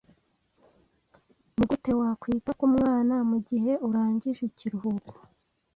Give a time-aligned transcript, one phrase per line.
[1.55, 5.13] nigute wakwita kumwana mugihe urangije ikiruhuko